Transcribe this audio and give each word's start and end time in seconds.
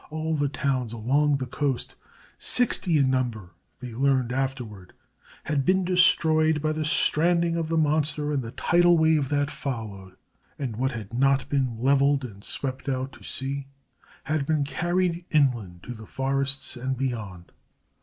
All 0.09 0.33
the 0.33 0.49
towns 0.49 0.93
along 0.93 1.37
the 1.37 1.45
coast, 1.45 1.93
sixty 2.39 2.97
in 2.97 3.11
number 3.11 3.51
they 3.81 3.93
learned 3.93 4.31
afterward, 4.31 4.93
had 5.43 5.63
been 5.63 5.85
destroyed 5.85 6.59
by 6.59 6.71
the 6.71 6.83
stranding 6.83 7.55
of 7.55 7.67
the 7.69 7.77
monster 7.77 8.31
and 8.33 8.41
the 8.41 8.49
tidal 8.49 8.97
wave 8.97 9.29
that 9.29 9.51
followed, 9.51 10.15
and 10.57 10.75
what 10.75 10.93
had 10.93 11.13
not 11.13 11.47
been 11.49 11.77
leveled 11.79 12.25
and 12.25 12.43
swept 12.43 12.89
out 12.89 13.11
to 13.11 13.23
sea 13.23 13.67
had 14.23 14.47
been 14.47 14.63
carried 14.63 15.23
inland 15.29 15.83
to 15.83 15.93
the 15.93 16.07
forests 16.07 16.75
and 16.75 16.97
beyond. 16.97 17.51